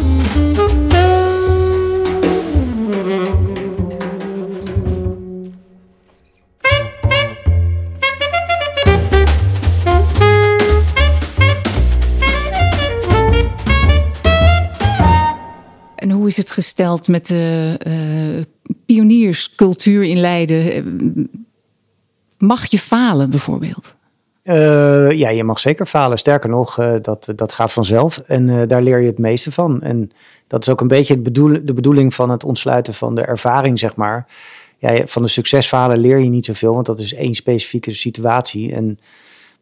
Is 16.33 16.39
het 16.39 16.51
gesteld 16.51 17.07
met 17.07 17.27
de 17.27 17.79
uh, 17.87 18.43
pionierscultuur 18.85 20.03
in 20.03 20.19
Leiden? 20.19 21.29
Mag 22.37 22.65
je 22.65 22.79
falen 22.79 23.29
bijvoorbeeld? 23.29 23.95
Uh, 24.43 25.11
ja, 25.11 25.29
je 25.29 25.43
mag 25.43 25.59
zeker 25.59 25.85
falen. 25.85 26.17
Sterker 26.17 26.49
nog, 26.49 26.79
uh, 26.79 26.95
dat, 27.01 27.33
dat 27.35 27.53
gaat 27.53 27.73
vanzelf. 27.73 28.17
En 28.17 28.67
daar 28.67 28.81
leer 28.81 28.99
je 28.99 29.07
het 29.07 29.19
meeste 29.19 29.51
van. 29.51 29.81
En 29.81 30.11
dat 30.47 30.61
is 30.61 30.69
ook 30.69 30.81
een 30.81 30.87
beetje 30.87 31.13
het 31.13 31.23
bedoel, 31.23 31.59
de 31.63 31.73
bedoeling 31.73 32.13
van 32.13 32.29
het 32.29 32.43
ontsluiten 32.43 32.93
van 32.93 33.15
de 33.15 33.21
ervaring, 33.21 33.79
zeg 33.79 33.95
maar. 33.95 34.27
Ja, 34.77 35.01
van 35.05 35.21
de 35.21 35.27
succesfalen 35.27 35.97
leer 35.97 36.19
je 36.19 36.29
niet 36.29 36.45
zoveel, 36.45 36.73
want 36.73 36.85
dat 36.85 36.99
is 36.99 37.13
één 37.13 37.33
specifieke 37.33 37.93
situatie. 37.93 38.73
En 38.73 38.99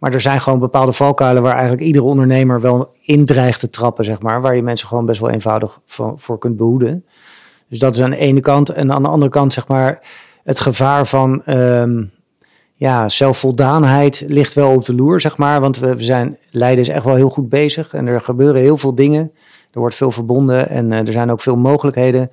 maar 0.01 0.13
er 0.13 0.21
zijn 0.21 0.41
gewoon 0.41 0.59
bepaalde 0.59 0.91
valkuilen 0.91 1.43
waar 1.43 1.51
eigenlijk 1.53 1.81
iedere 1.81 2.05
ondernemer 2.05 2.61
wel 2.61 2.91
in 3.01 3.25
dreigt 3.25 3.59
te 3.59 3.69
trappen, 3.69 4.05
zeg 4.05 4.21
maar. 4.21 4.41
Waar 4.41 4.55
je 4.55 4.61
mensen 4.61 4.87
gewoon 4.87 5.05
best 5.05 5.19
wel 5.19 5.29
eenvoudig 5.29 5.79
voor, 6.17 6.37
kunt 6.37 6.57
behoeden. 6.57 7.05
Dus 7.69 7.79
dat 7.79 7.95
is 7.95 8.01
aan 8.01 8.09
de 8.09 8.17
ene 8.17 8.39
kant. 8.39 8.69
En 8.69 8.91
aan 8.91 9.03
de 9.03 9.09
andere 9.09 9.31
kant, 9.31 9.53
zeg 9.53 9.67
maar, 9.67 9.99
het 10.43 10.59
gevaar 10.59 11.05
van 11.05 11.41
um, 11.45 12.11
ja, 12.73 13.09
zelfvoldaanheid 13.09 14.23
ligt 14.27 14.53
wel 14.53 14.73
op 14.73 14.85
de 14.85 14.95
loer, 14.95 15.21
zeg 15.21 15.37
maar. 15.37 15.61
Want 15.61 15.77
we, 15.77 15.95
zijn, 15.97 16.37
Leiden 16.51 16.83
is 16.83 16.89
echt 16.89 17.05
wel 17.05 17.15
heel 17.15 17.29
goed 17.29 17.49
bezig 17.49 17.93
en 17.93 18.07
er 18.07 18.21
gebeuren 18.21 18.61
heel 18.61 18.77
veel 18.77 18.95
dingen. 18.95 19.31
Er 19.71 19.79
wordt 19.79 19.95
veel 19.95 20.11
verbonden 20.11 20.69
en 20.69 20.91
uh, 20.91 20.97
er 20.97 21.11
zijn 21.11 21.31
ook 21.31 21.41
veel 21.41 21.57
mogelijkheden. 21.57 22.31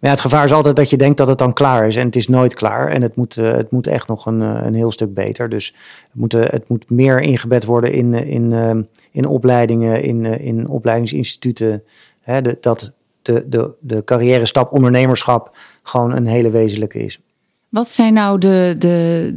Maar 0.00 0.10
ja, 0.10 0.16
het 0.16 0.20
gevaar 0.20 0.44
is 0.44 0.52
altijd 0.52 0.76
dat 0.76 0.90
je 0.90 0.96
denkt 0.96 1.16
dat 1.16 1.28
het 1.28 1.38
dan 1.38 1.52
klaar 1.52 1.86
is. 1.86 1.96
En 1.96 2.06
het 2.06 2.16
is 2.16 2.28
nooit 2.28 2.54
klaar. 2.54 2.88
En 2.88 3.02
het 3.02 3.16
moet, 3.16 3.36
uh, 3.36 3.52
het 3.52 3.70
moet 3.70 3.86
echt 3.86 4.08
nog 4.08 4.26
een, 4.26 4.40
uh, 4.40 4.60
een 4.62 4.74
heel 4.74 4.90
stuk 4.90 5.14
beter. 5.14 5.48
Dus 5.48 5.74
het 6.02 6.14
moet, 6.14 6.34
uh, 6.34 6.44
het 6.46 6.68
moet 6.68 6.90
meer 6.90 7.20
ingebed 7.20 7.64
worden 7.64 7.92
in, 7.92 8.14
in, 8.14 8.86
in 9.12 9.26
opleidingen, 9.26 10.02
in, 10.02 10.24
in 10.24 10.68
opleidingsinstituten. 10.68 11.82
Hè, 12.20 12.40
dat 12.60 12.94
de, 13.22 13.44
de, 13.48 13.70
de 13.80 14.04
carrière 14.04 14.46
stap 14.46 14.72
ondernemerschap 14.72 15.56
gewoon 15.82 16.12
een 16.12 16.26
hele 16.26 16.50
wezenlijke 16.50 16.98
is. 16.98 17.20
Wat 17.68 17.90
zijn 17.90 18.12
nou 18.12 18.38
de, 18.38 18.74
de, 18.78 19.34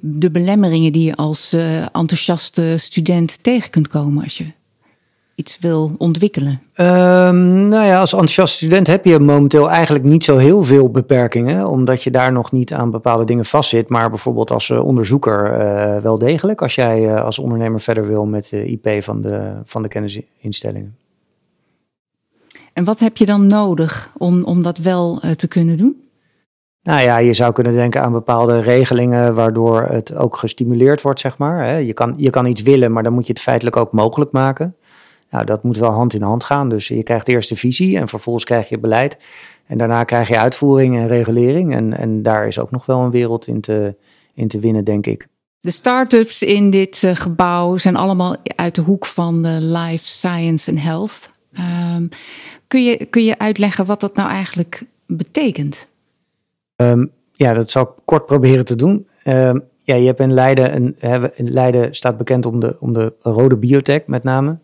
de, 0.00 0.30
belemmeringen 0.30 0.92
die 0.92 1.04
je 1.04 1.14
als 1.14 1.52
enthousiaste 1.92 2.74
student 2.76 3.42
tegen 3.42 3.70
kunt 3.70 3.88
komen 3.88 4.24
als 4.24 4.38
je 4.38 4.52
iets 5.34 5.58
wil 5.58 5.94
ontwikkelen? 5.98 6.60
Um, 6.76 7.68
nou 7.68 7.86
ja, 7.86 7.98
als 7.98 8.12
enthousiaste 8.12 8.56
student 8.56 8.86
heb 8.86 9.04
je 9.04 9.18
momenteel 9.18 9.70
eigenlijk 9.70 10.04
niet 10.04 10.24
zo 10.24 10.36
heel 10.36 10.64
veel 10.64 10.90
beperkingen, 10.90 11.68
omdat 11.68 12.02
je 12.02 12.10
daar 12.10 12.32
nog 12.32 12.52
niet 12.52 12.72
aan 12.72 12.90
bepaalde 12.90 13.24
dingen 13.24 13.44
vastzit. 13.44 13.88
Maar 13.88 14.08
bijvoorbeeld 14.08 14.50
als 14.50 14.68
uh, 14.68 14.84
onderzoeker 14.84 15.60
uh, 15.60 15.96
wel 16.02 16.18
degelijk, 16.18 16.62
als 16.62 16.74
jij 16.74 17.04
uh, 17.04 17.24
als 17.24 17.38
ondernemer 17.38 17.80
verder 17.80 18.06
wil 18.06 18.24
met 18.24 18.48
de 18.48 18.64
IP 18.64 19.02
van 19.02 19.20
de, 19.20 19.52
van 19.64 19.82
de 19.82 19.88
kennisinstellingen. 19.88 20.96
En 22.72 22.84
wat 22.84 23.00
heb 23.00 23.16
je 23.16 23.26
dan 23.26 23.46
nodig 23.46 24.10
om, 24.18 24.44
om 24.44 24.62
dat 24.62 24.78
wel 24.78 25.22
te 25.36 25.48
kunnen 25.48 25.76
doen? 25.76 26.02
Nou 26.82 27.02
ja, 27.02 27.18
je 27.18 27.32
zou 27.32 27.52
kunnen 27.52 27.72
denken 27.72 28.02
aan 28.02 28.12
bepaalde 28.12 28.60
regelingen 28.60 29.34
waardoor 29.34 29.82
het 29.82 30.14
ook 30.14 30.36
gestimuleerd 30.36 31.02
wordt, 31.02 31.20
zeg 31.20 31.38
maar. 31.38 31.82
Je 31.82 31.92
kan, 31.92 32.14
je 32.16 32.30
kan 32.30 32.46
iets 32.46 32.62
willen, 32.62 32.92
maar 32.92 33.02
dan 33.02 33.12
moet 33.12 33.26
je 33.26 33.32
het 33.32 33.42
feitelijk 33.42 33.76
ook 33.76 33.92
mogelijk 33.92 34.32
maken. 34.32 34.76
Nou, 35.32 35.44
dat 35.44 35.62
moet 35.62 35.76
wel 35.76 35.90
hand 35.90 36.14
in 36.14 36.22
hand 36.22 36.44
gaan. 36.44 36.68
Dus 36.68 36.88
je 36.88 37.02
krijgt 37.02 37.28
eerst 37.28 37.48
de 37.48 37.56
visie 37.56 37.98
en 37.98 38.08
vervolgens 38.08 38.44
krijg 38.44 38.68
je 38.68 38.78
beleid. 38.78 39.18
En 39.66 39.78
daarna 39.78 40.04
krijg 40.04 40.28
je 40.28 40.38
uitvoering 40.38 40.96
en 40.96 41.08
regulering. 41.08 41.74
En, 41.74 41.98
en 41.98 42.22
daar 42.22 42.46
is 42.46 42.58
ook 42.58 42.70
nog 42.70 42.86
wel 42.86 43.00
een 43.00 43.10
wereld 43.10 43.46
in 43.46 43.60
te, 43.60 43.94
in 44.34 44.48
te 44.48 44.58
winnen, 44.58 44.84
denk 44.84 45.06
ik. 45.06 45.28
De 45.60 45.70
start-ups 45.70 46.42
in 46.42 46.70
dit 46.70 47.02
uh, 47.02 47.14
gebouw 47.14 47.76
zijn 47.76 47.96
allemaal 47.96 48.36
uit 48.56 48.74
de 48.74 48.80
hoek 48.80 49.06
van 49.06 49.42
de 49.42 49.58
life 49.60 50.06
science 50.06 50.70
en 50.70 50.78
health. 50.78 51.30
Um, 51.96 52.08
kun, 52.66 52.84
je, 52.84 53.06
kun 53.06 53.24
je 53.24 53.38
uitleggen 53.38 53.86
wat 53.86 54.00
dat 54.00 54.16
nou 54.16 54.28
eigenlijk 54.30 54.82
betekent? 55.06 55.88
Um, 56.76 57.10
ja, 57.32 57.52
dat 57.52 57.70
zal 57.70 57.82
ik 57.82 57.88
kort 58.04 58.26
proberen 58.26 58.64
te 58.64 58.76
doen. 58.76 59.06
Um, 59.24 59.62
ja, 59.82 59.94
je 59.94 60.06
hebt 60.06 60.20
in 60.20 60.32
Leiden, 60.32 60.74
een, 60.74 60.96
in 61.34 61.50
Leiden 61.50 61.94
staat 61.94 62.16
bekend 62.16 62.46
om 62.46 62.60
de, 62.60 62.76
om 62.80 62.92
de 62.92 63.12
rode 63.22 63.56
biotech 63.56 64.06
met 64.06 64.22
name. 64.22 64.58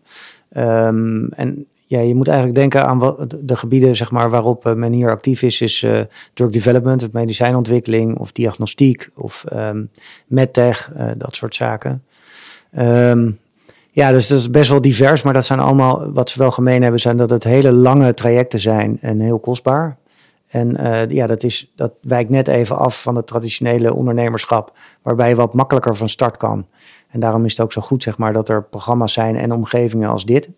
Um, 0.57 1.29
en 1.29 1.65
ja, 1.85 1.99
je 1.99 2.15
moet 2.15 2.27
eigenlijk 2.27 2.57
denken 2.57 2.85
aan 2.85 2.99
wat 2.99 3.35
de 3.41 3.55
gebieden 3.55 3.95
zeg 3.95 4.11
maar, 4.11 4.29
waarop 4.29 4.65
eh, 4.65 4.73
men 4.73 4.91
hier 4.91 5.11
actief 5.11 5.41
is, 5.41 5.61
is 5.61 5.83
uh, 5.83 5.99
drug 6.33 6.49
development, 6.49 7.03
of 7.03 7.11
medicijnontwikkeling 7.11 8.17
of 8.17 8.31
diagnostiek 8.31 9.09
of 9.15 9.45
um, 9.53 9.89
medtech, 10.27 10.91
uh, 10.97 11.11
dat 11.17 11.35
soort 11.35 11.55
zaken. 11.55 12.03
Um, 12.77 13.39
ja, 13.91 14.11
dus 14.11 14.27
dat 14.27 14.37
is 14.37 14.49
best 14.49 14.69
wel 14.69 14.81
divers, 14.81 15.21
maar 15.21 15.33
dat 15.33 15.45
zijn 15.45 15.59
allemaal, 15.59 16.11
wat 16.11 16.29
ze 16.29 16.39
wel 16.39 16.51
gemeen 16.51 16.81
hebben, 16.81 16.99
zijn 16.99 17.17
dat 17.17 17.29
het 17.29 17.43
hele 17.43 17.71
lange 17.71 18.13
trajecten 18.13 18.59
zijn 18.59 18.97
en 19.01 19.19
heel 19.19 19.39
kostbaar. 19.39 19.97
En 20.49 20.81
uh, 20.81 21.09
ja, 21.09 21.27
dat, 21.27 21.43
is, 21.43 21.71
dat 21.75 21.93
wijkt 22.01 22.29
net 22.29 22.47
even 22.47 22.77
af 22.77 23.01
van 23.01 23.15
het 23.15 23.27
traditionele 23.27 23.93
ondernemerschap, 23.93 24.77
waarbij 25.01 25.29
je 25.29 25.35
wat 25.35 25.53
makkelijker 25.53 25.95
van 25.95 26.09
start 26.09 26.37
kan. 26.37 26.67
En 27.09 27.19
daarom 27.19 27.45
is 27.45 27.51
het 27.51 27.61
ook 27.61 27.71
zo 27.71 27.81
goed, 27.81 28.03
zeg 28.03 28.17
maar, 28.17 28.33
dat 28.33 28.49
er 28.49 28.63
programma's 28.63 29.13
zijn 29.13 29.35
en 29.35 29.51
omgevingen 29.51 30.09
als 30.09 30.25
dit. 30.25 30.51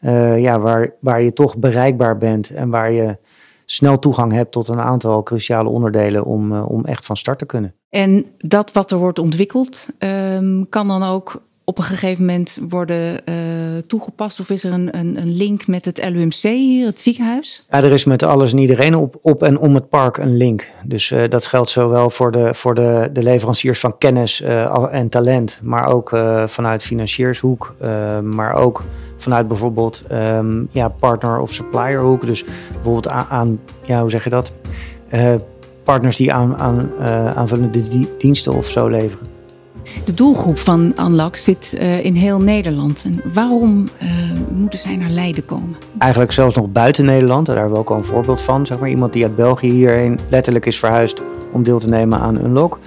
Uh, 0.00 0.40
ja, 0.40 0.60
waar, 0.60 0.92
waar 1.00 1.22
je 1.22 1.32
toch 1.32 1.56
bereikbaar 1.56 2.18
bent 2.18 2.50
en 2.50 2.70
waar 2.70 2.92
je 2.92 3.16
snel 3.64 3.98
toegang 3.98 4.32
hebt 4.32 4.52
tot 4.52 4.68
een 4.68 4.80
aantal 4.80 5.22
cruciale 5.22 5.68
onderdelen 5.68 6.24
om, 6.24 6.52
uh, 6.52 6.70
om 6.70 6.84
echt 6.84 7.06
van 7.06 7.16
start 7.16 7.38
te 7.38 7.46
kunnen. 7.46 7.74
En 7.88 8.26
dat 8.38 8.72
wat 8.72 8.90
er 8.90 8.98
wordt 8.98 9.18
ontwikkeld, 9.18 9.88
um, 9.98 10.68
kan 10.68 10.88
dan 10.88 11.02
ook 11.02 11.42
op 11.72 11.78
een 11.78 11.84
gegeven 11.84 12.24
moment 12.24 12.58
worden 12.68 13.20
uh, 13.24 13.82
toegepast? 13.86 14.40
Of 14.40 14.50
is 14.50 14.64
er 14.64 14.72
een, 14.72 14.98
een, 14.98 15.20
een, 15.20 15.36
link 15.36 15.66
met 15.66 15.84
het 15.84 16.10
LUMC 16.10 16.42
hier, 16.42 16.86
het 16.86 17.00
ziekenhuis? 17.00 17.64
Ja, 17.70 17.82
er 17.82 17.92
is 17.92 18.04
met 18.04 18.22
alles 18.22 18.52
en 18.52 18.58
iedereen 18.58 18.94
op, 18.94 19.16
op 19.20 19.42
en 19.42 19.58
om 19.58 19.74
het 19.74 19.88
park 19.88 20.16
een 20.16 20.36
link. 20.36 20.68
Dus 20.84 21.10
uh, 21.10 21.22
dat 21.28 21.46
geldt 21.46 21.70
zowel 21.70 22.10
voor 22.10 22.32
de, 22.32 22.54
voor 22.54 22.74
de, 22.74 23.10
de 23.12 23.22
leveranciers 23.22 23.80
van 23.80 23.98
kennis 23.98 24.40
uh, 24.40 24.86
en 24.90 25.08
talent, 25.08 25.60
maar 25.62 25.86
ook 25.86 26.08
vanuit 26.46 26.82
financiershoek, 26.82 27.74
maar 28.22 28.54
ook 28.54 28.82
vanuit 29.16 29.48
bijvoorbeeld 29.48 30.04
um, 30.12 30.68
ja, 30.70 30.88
partner- 30.88 31.40
of 31.40 31.52
supplierhoek. 31.52 32.26
Dus 32.26 32.44
bijvoorbeeld 32.72 33.08
aan, 33.08 33.26
aan 33.28 33.60
ja, 33.82 34.00
hoe 34.00 34.10
zeg 34.10 34.24
je 34.24 34.30
dat? 34.30 34.52
partners 35.82 36.16
die 36.16 36.32
aan, 36.32 36.56
aan 36.56 36.90
aanvullende 37.34 37.80
diensten 38.18 38.54
of 38.54 38.66
zo 38.66 38.88
leveren. 38.88 39.41
De 40.04 40.14
doelgroep 40.14 40.58
van 40.58 40.94
Unlock 41.00 41.36
zit 41.36 41.74
uh, 41.78 42.04
in 42.04 42.14
heel 42.14 42.40
Nederland. 42.40 43.02
En 43.04 43.20
waarom 43.32 43.88
uh, 44.02 44.10
moeten 44.54 44.78
zij 44.78 44.96
naar 44.96 45.10
Leiden 45.10 45.44
komen? 45.44 45.76
Eigenlijk 45.98 46.32
zelfs 46.32 46.56
nog 46.56 46.72
buiten 46.72 47.04
Nederland. 47.04 47.46
Daar 47.46 47.56
hebben 47.56 47.74
we 47.74 47.80
ook 47.80 47.90
al 47.90 47.96
een 47.96 48.04
voorbeeld 48.04 48.40
van. 48.40 48.66
Zeg 48.66 48.78
maar, 48.78 48.88
iemand 48.88 49.12
die 49.12 49.22
uit 49.22 49.36
België 49.36 49.70
hierheen 49.70 50.18
letterlijk 50.28 50.66
is 50.66 50.78
verhuisd 50.78 51.22
om 51.52 51.62
deel 51.62 51.78
te 51.78 51.88
nemen 51.88 52.18
aan 52.18 52.44
Unlock. 52.44 52.78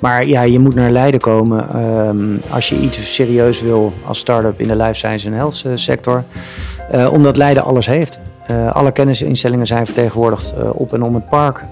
Maar 0.00 0.26
ja, 0.26 0.42
je 0.42 0.58
moet 0.58 0.74
naar 0.74 0.90
Leiden 0.90 1.20
komen 1.20 1.82
um, 2.08 2.40
als 2.50 2.68
je 2.68 2.80
iets 2.80 3.14
serieus 3.14 3.60
wil 3.60 3.92
als 4.06 4.18
start-up 4.18 4.60
in 4.60 4.68
de 4.68 4.76
life 4.76 4.94
science 4.94 5.26
en 5.26 5.32
health 5.32 5.62
eh, 5.66 5.72
sector. 5.74 6.24
Omdat 7.10 7.36
Leiden 7.36 7.64
alles 7.64 7.86
heeft. 7.86 8.20
Alle 8.72 8.92
kennisinstellingen 8.92 9.66
zijn 9.66 9.86
vertegenwoordigd 9.86 10.54
op 10.72 10.92
en 10.92 11.02
om 11.02 11.14
het 11.14 11.28
park. 11.28 11.64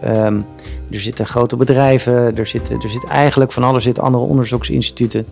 Er 0.90 1.00
zitten 1.00 1.26
grote 1.26 1.56
bedrijven, 1.56 2.36
er 2.36 2.46
zit, 2.46 2.70
er 2.70 2.90
zit 2.90 3.04
eigenlijk 3.04 3.52
van 3.52 3.62
alles, 3.62 3.84
zitten 3.84 4.02
andere 4.02 4.24
onderzoeksinstituten. 4.24 5.26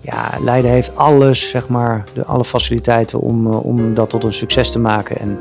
Ja, 0.00 0.30
Leiden 0.40 0.70
heeft 0.70 0.96
alles, 0.96 1.48
zeg 1.48 1.68
maar, 1.68 2.04
de, 2.12 2.24
alle 2.24 2.44
faciliteiten 2.44 3.20
om, 3.20 3.46
uh, 3.46 3.64
om 3.64 3.94
dat 3.94 4.10
tot 4.10 4.24
een 4.24 4.32
succes 4.32 4.72
te 4.72 4.78
maken. 4.78 5.18
En 5.18 5.38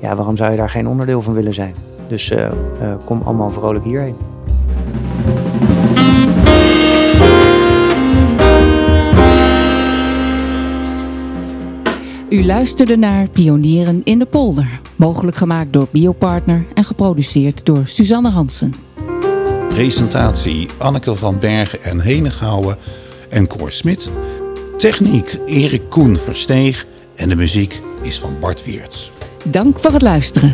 ja, 0.00 0.16
waarom 0.16 0.36
zou 0.36 0.50
je 0.50 0.56
daar 0.56 0.70
geen 0.70 0.88
onderdeel 0.88 1.22
van 1.22 1.34
willen 1.34 1.54
zijn? 1.54 1.74
Dus 2.08 2.30
uh, 2.30 2.38
uh, 2.38 2.48
kom 3.04 3.22
allemaal 3.24 3.50
vrolijk 3.50 3.84
hierheen. 3.84 4.16
U 12.32 12.44
luisterde 12.44 12.96
naar 12.96 13.28
Pionieren 13.28 14.00
in 14.04 14.18
de 14.18 14.26
Polder, 14.26 14.80
mogelijk 14.96 15.36
gemaakt 15.36 15.72
door 15.72 15.88
Biopartner 15.90 16.66
en 16.74 16.84
geproduceerd 16.84 17.64
door 17.64 17.82
Suzanne 17.84 18.30
Hansen. 18.30 18.74
Presentatie 19.68 20.68
Anneke 20.78 21.16
van 21.16 21.38
Bergen 21.38 21.82
en 21.82 22.00
Henegouwen 22.00 22.76
en 23.30 23.46
Cor 23.46 23.72
Smit. 23.72 24.10
Techniek 24.76 25.38
Erik 25.44 25.82
Koen 25.88 26.18
Versteeg 26.18 26.86
en 27.14 27.28
de 27.28 27.36
muziek 27.36 27.80
is 28.02 28.18
van 28.18 28.36
Bart 28.40 28.64
Weerts. 28.64 29.12
Dank 29.44 29.78
voor 29.78 29.92
het 29.92 30.02
luisteren. 30.02 30.52